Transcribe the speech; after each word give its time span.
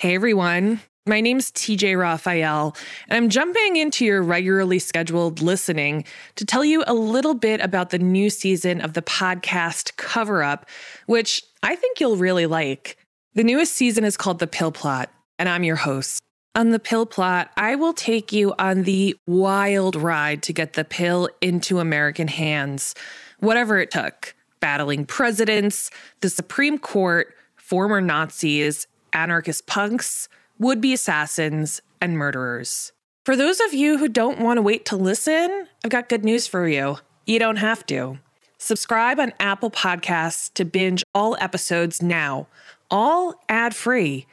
Hey 0.00 0.14
everyone, 0.14 0.80
my 1.08 1.20
name's 1.20 1.50
TJ 1.50 1.98
Raphael, 1.98 2.76
and 3.08 3.16
I'm 3.16 3.28
jumping 3.28 3.74
into 3.74 4.04
your 4.04 4.22
regularly 4.22 4.78
scheduled 4.78 5.42
listening 5.42 6.04
to 6.36 6.46
tell 6.46 6.64
you 6.64 6.84
a 6.86 6.94
little 6.94 7.34
bit 7.34 7.60
about 7.60 7.90
the 7.90 7.98
new 7.98 8.30
season 8.30 8.80
of 8.80 8.92
the 8.92 9.02
podcast 9.02 9.96
Cover 9.96 10.44
Up, 10.44 10.66
which 11.06 11.42
I 11.64 11.74
think 11.74 11.98
you'll 11.98 12.14
really 12.14 12.46
like. 12.46 12.96
The 13.34 13.42
newest 13.42 13.74
season 13.74 14.04
is 14.04 14.16
called 14.16 14.38
The 14.38 14.46
Pill 14.46 14.70
Plot, 14.70 15.10
and 15.36 15.48
I'm 15.48 15.64
your 15.64 15.74
host. 15.74 16.20
On 16.54 16.70
The 16.70 16.78
Pill 16.78 17.04
Plot, 17.04 17.50
I 17.56 17.74
will 17.74 17.92
take 17.92 18.32
you 18.32 18.54
on 18.56 18.84
the 18.84 19.16
wild 19.26 19.96
ride 19.96 20.44
to 20.44 20.52
get 20.52 20.74
the 20.74 20.84
pill 20.84 21.28
into 21.40 21.80
American 21.80 22.28
hands, 22.28 22.94
whatever 23.40 23.80
it 23.80 23.90
took 23.90 24.36
battling 24.60 25.06
presidents, 25.06 25.90
the 26.20 26.30
Supreme 26.30 26.78
Court, 26.78 27.34
former 27.56 28.00
Nazis, 28.00 28.86
anarchist 29.12 29.66
punks, 29.66 30.28
would 30.58 30.80
be 30.80 30.92
assassins, 30.92 31.80
and 32.00 32.16
murderers. 32.16 32.92
For 33.24 33.36
those 33.36 33.60
of 33.60 33.74
you 33.74 33.98
who 33.98 34.08
don't 34.08 34.40
want 34.40 34.56
to 34.56 34.62
wait 34.62 34.84
to 34.86 34.96
listen, 34.96 35.68
I've 35.84 35.90
got 35.90 36.08
good 36.08 36.24
news 36.24 36.46
for 36.46 36.66
you. 36.66 36.98
You 37.26 37.38
don't 37.38 37.56
have 37.56 37.84
to. 37.86 38.18
Subscribe 38.58 39.20
on 39.20 39.32
Apple 39.38 39.70
Podcasts 39.70 40.52
to 40.54 40.64
binge 40.64 41.04
all 41.14 41.36
episodes 41.40 42.02
now, 42.02 42.48
all 42.90 43.34
ad 43.48 43.74
free. 43.74 44.26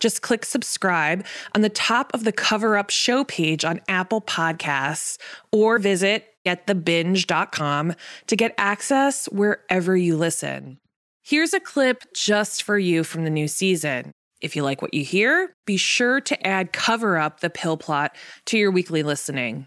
Just 0.00 0.22
click 0.22 0.44
subscribe 0.44 1.26
on 1.54 1.62
the 1.62 1.68
top 1.68 2.14
of 2.14 2.24
the 2.24 2.32
cover 2.32 2.76
up 2.76 2.90
show 2.90 3.24
page 3.24 3.64
on 3.64 3.80
Apple 3.88 4.20
Podcasts 4.20 5.18
or 5.50 5.78
visit 5.78 6.34
getthebinge.com 6.46 7.94
to 8.26 8.36
get 8.36 8.54
access 8.56 9.26
wherever 9.26 9.96
you 9.96 10.16
listen. 10.16 10.78
Here's 11.28 11.52
a 11.52 11.60
clip 11.60 12.04
just 12.14 12.62
for 12.62 12.78
you 12.78 13.04
from 13.04 13.24
the 13.24 13.30
new 13.30 13.48
season. 13.48 14.12
If 14.40 14.56
you 14.56 14.62
like 14.62 14.80
what 14.80 14.94
you 14.94 15.04
hear, 15.04 15.52
be 15.66 15.76
sure 15.76 16.22
to 16.22 16.46
add 16.46 16.72
Cover 16.72 17.18
Up 17.18 17.40
the 17.40 17.50
Pill 17.50 17.76
Plot 17.76 18.16
to 18.46 18.56
your 18.56 18.70
weekly 18.70 19.02
listening. 19.02 19.66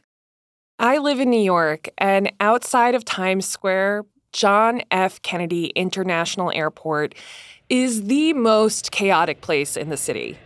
I 0.80 0.98
live 0.98 1.20
in 1.20 1.30
New 1.30 1.40
York, 1.40 1.88
and 2.00 2.32
outside 2.40 2.96
of 2.96 3.06
Times 3.06 3.48
Square, 3.48 4.06
John 4.34 4.82
F. 4.90 5.22
Kennedy 5.22 5.68
International 5.76 6.52
Airport 6.52 7.14
is 7.70 8.06
the 8.06 8.34
most 8.34 8.92
chaotic 8.92 9.42
place 9.42 9.78
in 9.78 9.90
the 9.90 9.98
city. 9.98 10.40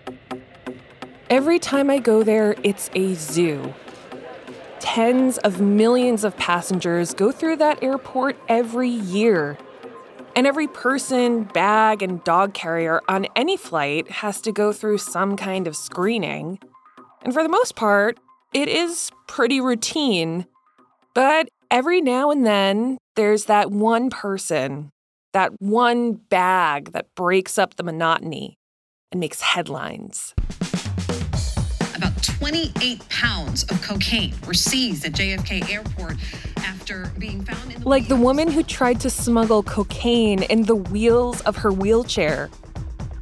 Every 1.29 1.59
time 1.59 1.89
I 1.89 1.99
go 1.99 2.23
there, 2.23 2.57
it's 2.61 2.89
a 2.93 3.13
zoo. 3.13 3.73
Tens 4.81 5.37
of 5.37 5.61
millions 5.61 6.25
of 6.25 6.35
passengers 6.35 7.13
go 7.13 7.31
through 7.31 7.55
that 7.55 7.81
airport 7.81 8.35
every 8.49 8.89
year. 8.89 9.57
And 10.37 10.45
every 10.45 10.67
person, 10.67 11.45
bag, 11.45 12.03
and 12.03 12.21
dog 12.25 12.53
carrier 12.53 12.99
on 13.07 13.25
any 13.37 13.55
flight 13.55 14.11
has 14.11 14.41
to 14.41 14.51
go 14.51 14.73
through 14.73 14.97
some 14.97 15.37
kind 15.37 15.65
of 15.65 15.77
screening. 15.77 16.59
And 17.23 17.33
for 17.33 17.41
the 17.41 17.47
most 17.47 17.77
part, 17.77 18.19
it 18.53 18.67
is 18.67 19.11
pretty 19.27 19.61
routine. 19.61 20.45
But 21.13 21.47
every 21.71 22.01
now 22.01 22.31
and 22.31 22.45
then, 22.45 22.97
there's 23.15 23.45
that 23.45 23.71
one 23.71 24.09
person, 24.09 24.89
that 25.31 25.53
one 25.59 26.13
bag 26.13 26.91
that 26.91 27.07
breaks 27.15 27.57
up 27.57 27.75
the 27.75 27.83
monotony 27.83 28.57
and 29.13 29.21
makes 29.21 29.39
headlines. 29.39 30.33
About 31.95 32.21
28 32.21 33.07
pounds 33.07 33.63
of 33.63 33.81
cocaine 33.81 34.35
were 34.45 34.53
seized 34.53 35.05
at 35.05 35.13
JFK 35.13 35.71
Airport 35.71 36.17
after 36.65 37.11
being 37.19 37.43
found 37.43 37.71
in 37.71 37.81
the 37.81 37.87
Like 37.87 38.07
the 38.07 38.15
woman 38.15 38.49
who 38.49 38.63
tried 38.63 38.99
to 39.01 39.09
smuggle 39.09 39.63
cocaine 39.63 40.43
in 40.43 40.63
the 40.63 40.75
wheels 40.75 41.41
of 41.41 41.57
her 41.57 41.71
wheelchair. 41.71 42.49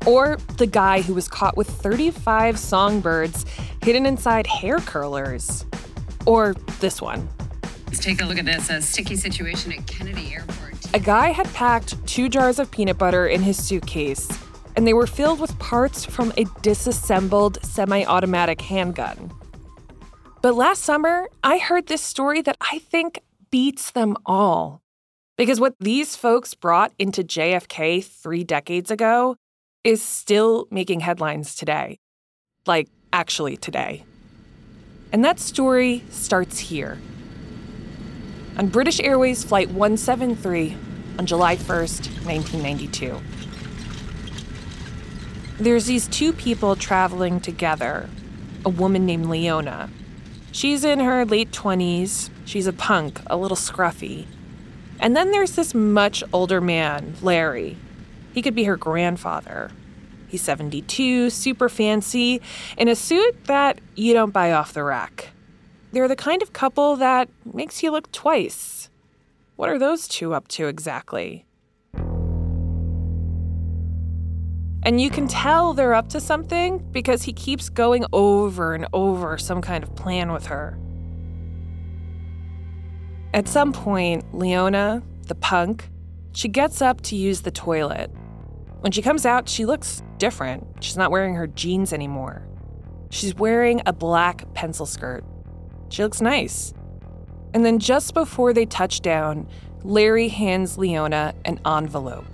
Or 0.06 0.38
the 0.58 0.66
guy 0.66 1.02
who 1.02 1.14
was 1.14 1.28
caught 1.28 1.56
with 1.56 1.70
35 1.70 2.58
songbirds 2.58 3.46
hidden 3.84 4.06
inside 4.06 4.48
hair 4.48 4.80
curlers. 4.80 5.66
Or 6.26 6.54
this 6.80 7.02
one. 7.02 7.28
Let's 7.88 8.00
take 8.00 8.22
a 8.22 8.26
look 8.26 8.38
at 8.38 8.46
this. 8.46 8.70
A 8.70 8.82
sticky 8.82 9.18
situation 9.18 9.72
at 9.74 9.86
Kennedy 9.86 10.34
Airport. 10.34 10.74
A 10.94 11.00
guy 11.00 11.30
had 11.30 11.52
packed 11.54 12.06
two 12.08 12.30
jars 12.30 12.60
of 12.60 12.72
peanut 12.72 12.98
butter 12.98 13.28
in 13.28 13.42
his 13.42 13.64
suitcase, 13.64 14.30
and 14.76 14.88
they 14.88 14.94
were 14.94 15.08
filled 15.08 15.40
with 15.40 15.58
parts 15.60 16.06
from 16.06 16.32
a 16.38 16.46
disassembled 16.62 17.64
semi 17.64 18.04
automatic 18.06 18.62
handgun. 18.62 19.32
But 20.42 20.56
last 20.56 20.84
summer, 20.84 21.30
I 21.44 21.58
heard 21.58 21.88
this 21.88 22.02
story 22.02 22.42
that 22.42 22.58
I 22.60 22.80
think 22.80 23.20
beats 23.54 23.92
them 23.92 24.18
all. 24.26 24.82
Because 25.38 25.60
what 25.60 25.76
these 25.80 26.16
folks 26.16 26.56
brought 26.56 26.92
into 26.98 27.24
JFK 27.24 28.04
three 28.04 28.44
decades 28.44 28.90
ago 28.90 29.36
is 29.84 30.02
still 30.02 30.68
making 30.72 31.02
headlines 31.02 31.54
today. 31.54 32.00
Like, 32.66 32.90
actually, 33.12 33.56
today. 33.58 34.06
And 35.12 35.24
that 35.24 35.40
story 35.40 36.04
starts 36.10 36.58
here. 36.58 36.98
On 38.58 38.70
British 38.70 39.00
Airways 39.00 39.44
Flight 39.44 39.70
173 39.70 40.76
on 41.20 41.28
July 41.28 41.56
1st, 41.56 42.26
1992. 42.26 43.20
There's 45.60 45.86
these 45.86 46.08
two 46.08 46.34
people 46.34 46.76
traveling 46.76 47.40
together 47.40 48.10
a 48.66 48.70
woman 48.70 49.06
named 49.06 49.28
Leona. 49.28 49.92
She's 50.54 50.86
in 50.86 51.00
her 51.00 51.26
late 51.26 51.50
20s. 51.52 52.30
She's 52.46 52.68
a 52.68 52.74
punk, 52.74 53.20
a 53.26 53.36
little 53.36 53.58
scruffy. 53.58 54.28
And 55.00 55.18
then 55.18 55.32
there's 55.32 55.54
this 55.54 55.74
much 55.74 56.24
older 56.32 56.62
man, 56.62 57.16
Larry. 57.24 57.76
He 58.36 58.44
could 58.44 58.54
be 58.54 58.66
her 58.66 58.78
grandfather. 58.78 59.72
He's 60.28 60.44
72, 60.44 61.32
super 61.32 61.70
fancy, 61.70 62.40
in 62.78 62.88
a 62.88 62.96
suit 62.96 63.46
that 63.46 63.82
you 63.96 64.14
don't 64.14 64.30
buy 64.30 64.52
off 64.52 64.74
the 64.74 64.84
rack. 64.84 65.32
They're 65.92 66.08
the 66.08 66.16
kind 66.16 66.44
of 66.44 66.54
couple 66.54 66.98
that 66.98 67.30
makes 67.52 67.82
you 67.82 67.90
look 67.90 68.12
twice. 68.12 68.90
What 69.56 69.70
are 69.70 69.80
those 69.80 70.08
two 70.08 70.36
up 70.36 70.48
to 70.50 70.68
exactly? 70.68 71.46
And 74.86 75.00
you 75.00 75.10
can 75.10 75.28
tell 75.28 75.74
they're 75.74 75.94
up 75.94 76.10
to 76.10 76.20
something 76.20 76.80
because 76.92 77.24
he 77.24 77.32
keeps 77.32 77.70
going 77.70 78.06
over 78.12 78.74
and 78.74 78.86
over 78.92 79.38
some 79.38 79.62
kind 79.62 79.84
of 79.84 79.96
plan 79.96 80.34
with 80.34 80.48
her. 80.48 80.78
At 83.34 83.48
some 83.48 83.72
point, 83.72 84.36
Leona, 84.36 85.02
the 85.28 85.36
punk, 85.36 85.90
she 86.34 86.50
gets 86.50 86.82
up 86.82 87.02
to 87.02 87.16
use 87.16 87.42
the 87.42 87.52
toilet. 87.52 88.12
When 88.82 88.92
she 88.92 89.02
comes 89.02 89.26
out, 89.26 89.48
she 89.48 89.66
looks 89.66 90.04
different. 90.18 90.68
She's 90.82 90.98
not 90.98 91.12
wearing 91.12 91.36
her 91.36 91.48
jeans 91.48 91.94
anymore. 91.94 92.46
She's 93.10 93.34
wearing 93.34 93.82
a 93.86 93.94
black 93.94 94.54
pencil 94.54 94.86
skirt. 94.86 95.24
She 95.90 96.04
looks 96.04 96.20
nice. 96.20 96.74
And 97.54 97.64
then 97.64 97.80
just 97.80 98.14
before 98.14 98.52
they 98.52 98.66
touch 98.66 99.02
down, 99.02 99.48
Larry 99.84 100.28
hands 100.28 100.78
Leona 100.78 101.34
an 101.46 101.60
envelope. 101.66 102.26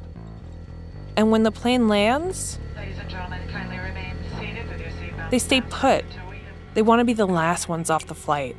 And 1.19 1.31
when 1.31 1.44
the 1.44 1.52
plane 1.52 1.90
lands, 1.90 2.57
they 5.30 5.38
stay 5.38 5.59
put. 5.59 6.06
They 6.75 6.81
want 6.81 7.02
to 7.02 7.03
be 7.03 7.12
the 7.12 7.28
last 7.28 7.68
ones 7.68 7.90
off 7.90 8.06
the 8.06 8.16
flight 8.16 8.56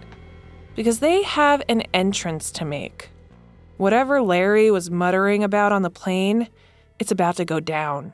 because 0.77 0.99
they 0.99 1.23
have 1.23 1.63
an 1.71 1.81
entrance 1.95 2.51
to 2.51 2.67
make. 2.67 3.09
Whatever 3.79 4.21
Larry 4.21 4.71
was 4.71 4.91
muttering 4.91 5.43
about 5.43 5.73
on 5.73 5.81
the 5.81 5.89
plane, 5.89 6.49
it's 6.99 7.11
about 7.11 7.37
to 7.37 7.47
go 7.47 7.61
down. 7.61 8.13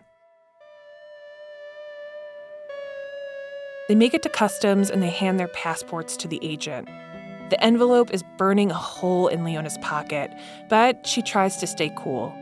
They 3.88 3.96
make 3.96 4.14
it 4.14 4.22
to 4.22 4.28
customs 4.28 4.90
and 4.90 5.02
they 5.02 5.10
hand 5.10 5.40
their 5.40 5.48
passports 5.48 6.16
to 6.18 6.28
the 6.28 6.38
agent. 6.40 6.86
The 7.50 7.60
envelope 7.64 8.14
is 8.14 8.22
burning 8.38 8.70
a 8.70 8.74
hole 8.74 9.26
in 9.26 9.42
Leona's 9.42 9.78
pocket, 9.78 10.30
but 10.68 11.04
she 11.04 11.20
tries 11.20 11.56
to 11.56 11.66
stay 11.66 11.92
cool 11.96 12.32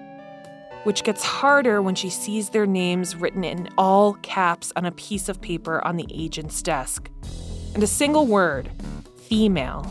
which 0.84 1.02
gets 1.02 1.22
harder 1.22 1.82
when 1.82 1.94
she 1.94 2.08
sees 2.08 2.50
their 2.50 2.66
names 2.66 3.16
written 3.16 3.44
in 3.44 3.68
all 3.76 4.14
caps 4.22 4.72
on 4.76 4.84
a 4.84 4.92
piece 4.92 5.28
of 5.28 5.40
paper 5.40 5.84
on 5.84 5.96
the 5.96 6.06
agent's 6.10 6.62
desk. 6.62 7.10
And 7.74 7.82
a 7.82 7.86
single 7.86 8.26
word 8.26 8.70
female. 9.28 9.90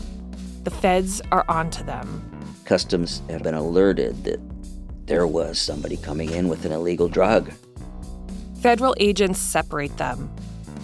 The 0.62 0.70
feds 0.70 1.20
are 1.30 1.44
onto 1.48 1.84
them. 1.84 2.30
Customs 2.64 3.20
have 3.28 3.42
been 3.42 3.54
alerted 3.54 4.24
that 4.24 4.40
there 5.06 5.26
was 5.26 5.58
somebody 5.58 5.98
coming 5.98 6.30
in 6.30 6.48
with 6.48 6.64
an 6.64 6.72
illegal 6.72 7.08
drug. 7.08 7.52
Federal 8.60 8.94
agents 8.98 9.38
separate 9.38 9.96
them. 9.98 10.34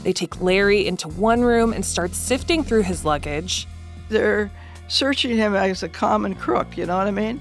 They 0.02 0.12
take 0.12 0.42
Larry 0.42 0.86
into 0.86 1.08
one 1.08 1.40
room 1.42 1.72
and 1.72 1.84
start 1.84 2.14
sifting 2.14 2.62
through 2.62 2.82
his 2.82 3.04
luggage. 3.04 3.66
They're 4.10 4.50
searching 4.88 5.36
him 5.36 5.54
as 5.54 5.82
a 5.82 5.88
common 5.88 6.34
crook, 6.34 6.76
you 6.76 6.84
know 6.84 6.98
what 6.98 7.06
I 7.06 7.12
mean? 7.12 7.40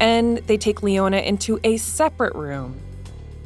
And 0.00 0.38
they 0.38 0.56
take 0.56 0.82
Leona 0.82 1.18
into 1.18 1.58
a 1.64 1.76
separate 1.76 2.34
room. 2.34 2.80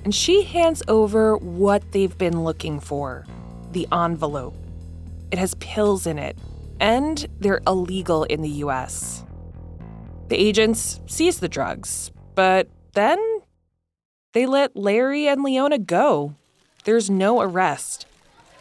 And 0.05 0.15
she 0.15 0.43
hands 0.43 0.83
over 0.89 1.37
what 1.37 1.93
they've 1.93 2.17
been 2.17 2.45
looking 2.45 2.81
for 2.81 3.27
the 3.73 3.87
envelope. 3.93 4.55
It 5.31 5.39
has 5.39 5.55
pills 5.57 6.07
in 6.07 6.19
it, 6.19 6.39
and 6.81 7.27
they're 7.39 7.61
illegal 7.67 8.25
in 8.25 8.41
the 8.41 8.49
US. 8.65 9.25
The 10.29 10.37
agents 10.37 11.01
seize 11.07 11.41
the 11.41 11.49
drugs, 11.49 12.11
but 12.35 12.69
then 12.95 13.19
they 14.33 14.47
let 14.47 14.77
Larry 14.77 15.27
and 15.29 15.43
Leona 15.43 15.79
go. 15.79 16.35
there's 16.85 17.11
no 17.11 17.43
arrest. 17.43 18.07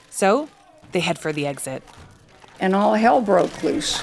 So 0.10 0.50
they 0.92 1.00
head 1.00 1.18
for 1.18 1.32
the 1.32 1.48
exit. 1.48 1.82
And 2.60 2.76
all 2.76 2.96
hell 2.96 3.22
broke 3.22 3.64
loose. 3.64 4.02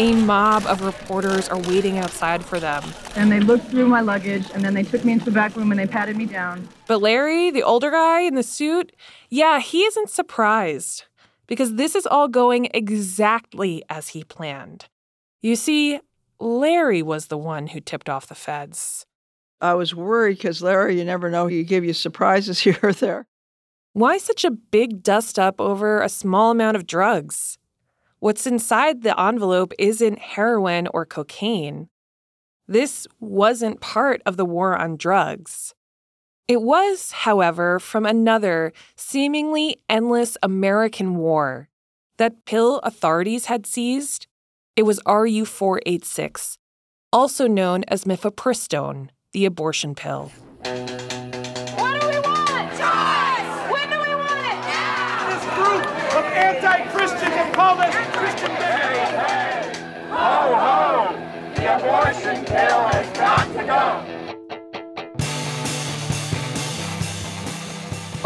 A 0.00 0.12
mob 0.12 0.66
of 0.66 0.82
reporters 0.82 1.48
are 1.48 1.58
waiting 1.58 1.98
outside 1.98 2.44
for 2.44 2.58
them. 2.58 2.82
And 3.14 3.30
they 3.30 3.38
looked 3.38 3.66
through 3.66 3.86
my 3.86 4.00
luggage 4.00 4.44
and 4.52 4.64
then 4.64 4.74
they 4.74 4.82
took 4.82 5.04
me 5.04 5.12
into 5.12 5.26
the 5.26 5.30
back 5.30 5.54
room 5.54 5.70
and 5.70 5.78
they 5.78 5.86
patted 5.86 6.16
me 6.16 6.26
down. 6.26 6.68
But 6.88 7.00
Larry, 7.00 7.52
the 7.52 7.62
older 7.62 7.92
guy 7.92 8.22
in 8.22 8.34
the 8.34 8.42
suit, 8.42 8.90
yeah, 9.30 9.60
he 9.60 9.84
isn't 9.84 10.10
surprised 10.10 11.04
because 11.46 11.74
this 11.76 11.94
is 11.94 12.08
all 12.08 12.26
going 12.26 12.68
exactly 12.74 13.84
as 13.88 14.08
he 14.08 14.24
planned. 14.24 14.86
You 15.42 15.54
see, 15.54 16.00
Larry 16.40 17.00
was 17.00 17.28
the 17.28 17.38
one 17.38 17.68
who 17.68 17.78
tipped 17.78 18.08
off 18.08 18.26
the 18.26 18.34
feds. 18.34 19.06
I 19.60 19.74
was 19.74 19.94
worried 19.94 20.38
because 20.38 20.60
Larry, 20.60 20.98
you 20.98 21.04
never 21.04 21.30
know, 21.30 21.46
he 21.46 21.62
give 21.62 21.84
you 21.84 21.92
surprises 21.92 22.58
here 22.64 22.80
or 22.82 22.92
there. 22.92 23.28
Why 23.92 24.18
such 24.18 24.44
a 24.44 24.50
big 24.50 25.04
dust 25.04 25.38
up 25.38 25.60
over 25.60 26.02
a 26.02 26.08
small 26.08 26.50
amount 26.50 26.76
of 26.76 26.84
drugs? 26.84 27.58
What's 28.24 28.46
inside 28.46 29.02
the 29.02 29.20
envelope 29.20 29.74
isn't 29.78 30.18
heroin 30.18 30.88
or 30.94 31.04
cocaine. 31.04 31.90
This 32.66 33.06
wasn't 33.20 33.82
part 33.82 34.22
of 34.24 34.38
the 34.38 34.46
war 34.46 34.74
on 34.74 34.96
drugs. 34.96 35.74
It 36.48 36.62
was, 36.62 37.12
however, 37.12 37.78
from 37.78 38.06
another, 38.06 38.72
seemingly 38.96 39.76
endless 39.90 40.38
American 40.42 41.16
war 41.16 41.68
that 42.16 42.46
pill 42.46 42.78
authorities 42.78 43.44
had 43.44 43.66
seized. 43.66 44.26
It 44.74 44.84
was 44.84 45.02
RU 45.06 45.44
486, 45.44 46.56
also 47.12 47.46
known 47.46 47.84
as 47.88 48.04
mifepristone, 48.04 49.10
the 49.32 49.44
abortion 49.44 49.94
pill. 49.94 50.32
Abortion 62.24 62.44
pill 62.46 62.88
has 62.88 63.18
got 63.18 63.44
to 63.52 63.64
go. 63.66 64.00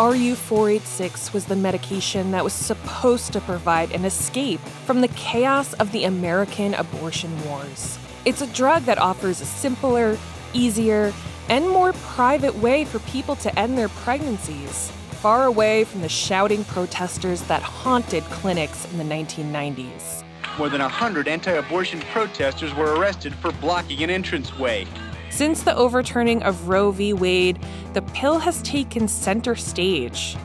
RU 0.01 0.37
486 0.37 1.33
was 1.33 1.47
the 1.47 1.57
medication 1.57 2.31
that 2.31 2.45
was 2.45 2.53
supposed 2.53 3.33
to 3.33 3.41
provide 3.41 3.91
an 3.91 4.05
escape 4.05 4.61
from 4.87 5.01
the 5.01 5.09
chaos 5.09 5.73
of 5.75 5.91
the 5.91 6.05
American 6.05 6.75
abortion 6.75 7.45
wars. 7.45 7.99
It's 8.25 8.41
a 8.41 8.47
drug 8.47 8.85
that 8.85 8.99
offers 8.99 9.41
a 9.41 9.47
simpler, 9.47 10.17
easier, 10.53 11.13
and 11.49 11.69
more 11.69 11.93
private 11.95 12.55
way 12.55 12.85
for 12.85 13.01
people 13.01 13.35
to 13.35 13.59
end 13.59 13.77
their 13.77 13.89
pregnancies, 13.89 14.93
far 15.11 15.47
away 15.47 15.83
from 15.83 16.03
the 16.03 16.09
shouting 16.09 16.65
protesters 16.67 17.43
that 17.49 17.63
haunted 17.63 18.23
clinics 18.25 18.87
in 18.93 18.99
the 18.99 19.05
1990s. 19.05 20.23
More 20.59 20.69
than 20.69 20.81
100 20.81 21.29
anti 21.29 21.53
abortion 21.53 22.01
protesters 22.13 22.75
were 22.75 22.97
arrested 22.97 23.33
for 23.37 23.53
blocking 23.53 24.03
an 24.03 24.11
entranceway. 24.11 24.89
Since 25.31 25.63
the 25.63 25.77
overturning 25.77 26.43
of 26.43 26.69
Roe 26.69 26.91
v. 26.91 27.13
Wade, 27.13 27.61
the 27.93 28.03
pill 28.03 28.41
has 28.41 28.61
taken 28.63 29.07
center 29.07 29.55
stage. 29.55 30.37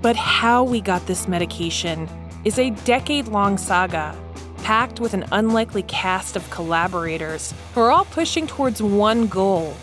But 0.00 0.14
how 0.14 0.62
we 0.62 0.80
got 0.80 1.04
this 1.06 1.26
medication 1.26 2.08
is 2.44 2.60
a 2.60 2.70
decade 2.70 3.26
long 3.26 3.58
saga, 3.58 4.16
packed 4.62 5.00
with 5.00 5.12
an 5.12 5.24
unlikely 5.32 5.82
cast 5.82 6.36
of 6.36 6.48
collaborators 6.50 7.52
who 7.74 7.80
are 7.80 7.90
all 7.90 8.04
pushing 8.04 8.46
towards 8.46 8.80
one 8.80 9.26
goal 9.26 9.76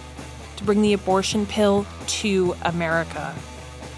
to 0.55 0.63
bring 0.63 0.81
the 0.81 0.93
abortion 0.93 1.45
pill 1.45 1.85
to 2.07 2.55
America. 2.61 3.35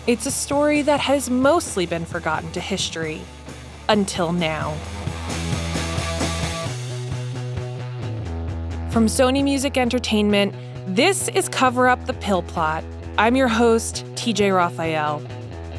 It's 0.07 0.25
a 0.25 0.31
story 0.31 0.81
that 0.81 1.01
has 1.01 1.29
mostly 1.29 1.85
been 1.85 2.05
forgotten 2.05 2.51
to 2.53 2.59
history 2.59 3.21
until 3.87 4.31
now. 4.31 4.75
From 8.97 9.05
Sony 9.05 9.43
Music 9.43 9.77
Entertainment, 9.77 10.55
this 10.87 11.27
is 11.27 11.49
Cover 11.49 11.87
Up 11.87 12.07
the 12.07 12.15
Pill 12.15 12.41
Plot. 12.41 12.83
I'm 13.19 13.35
your 13.35 13.47
host, 13.47 14.03
TJ 14.15 14.51
Raphael. 14.55 15.21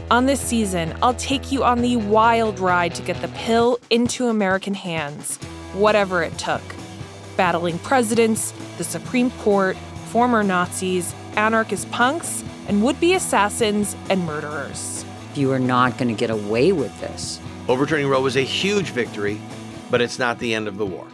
On 0.08 0.26
this 0.26 0.40
season, 0.40 0.96
I'll 1.02 1.14
take 1.14 1.50
you 1.50 1.64
on 1.64 1.80
the 1.80 1.96
wild 1.96 2.60
ride 2.60 2.94
to 2.94 3.02
get 3.02 3.20
the 3.20 3.26
pill 3.34 3.80
into 3.90 4.28
American 4.28 4.72
hands, 4.72 5.34
whatever 5.72 6.22
it 6.22 6.38
took. 6.38 6.62
Battling 7.36 7.80
presidents, 7.80 8.52
the 8.76 8.84
Supreme 8.84 9.32
Court, 9.32 9.76
former 10.12 10.44
Nazis, 10.44 11.12
anarchist 11.34 11.90
punks, 11.90 12.44
and 12.68 12.84
would 12.84 13.00
be 13.00 13.14
assassins 13.14 13.96
and 14.10 14.24
murderers. 14.26 15.04
You 15.34 15.50
are 15.50 15.58
not 15.58 15.98
going 15.98 16.06
to 16.06 16.14
get 16.14 16.30
away 16.30 16.70
with 16.70 16.96
this. 17.00 17.40
Overturning 17.66 18.06
Roe 18.06 18.22
was 18.22 18.36
a 18.36 18.42
huge 18.42 18.90
victory, 18.90 19.40
but 19.90 20.00
it's 20.00 20.20
not 20.20 20.38
the 20.38 20.54
end 20.54 20.68
of 20.68 20.78
the 20.78 20.86
war. 20.86 21.08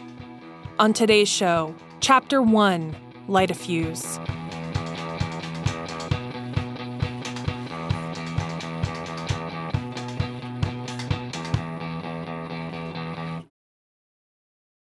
On 0.77 0.91
today's 0.91 1.29
show, 1.29 1.73
Chapter 2.07 2.39
1 2.39 2.95
Light 3.27 3.49
a 3.49 3.55
Fuse. 3.55 4.19